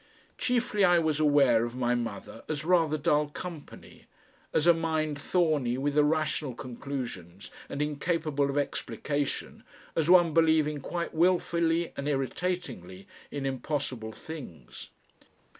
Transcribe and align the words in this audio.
Chiefly 0.39 0.83
I 0.83 0.97
was 0.97 1.19
aware 1.19 1.63
of 1.63 1.75
my 1.75 1.93
mother 1.93 2.43
as 2.49 2.65
rather 2.65 2.97
dull 2.97 3.29
company, 3.29 4.07
as 4.51 4.65
a 4.65 4.73
mind 4.73 5.19
thorny 5.21 5.77
with 5.77 5.95
irrational 5.95 6.55
conclusions 6.55 7.51
and 7.69 7.83
incapable 7.83 8.49
of 8.49 8.57
explication, 8.57 9.63
as 9.95 10.09
one 10.09 10.33
believing 10.33 10.79
quite 10.79 11.13
wilfully 11.13 11.93
and 11.95 12.07
irritatingly 12.09 13.05
in 13.29 13.45
impossible 13.45 14.11
things. 14.11 14.89